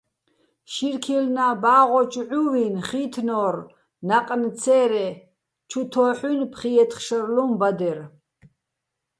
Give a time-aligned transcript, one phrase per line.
[0.71, 3.55] შირქილნა ბა́ღოჩო̆ ჺუვინ ხი́თნო́რ
[4.07, 5.07] ნა́ყნ ცე́რე
[5.69, 7.99] ჩუ თო́ჰ̦უჲნი̆ ფხი-ჲეთხ შარლუჼ ბადერ.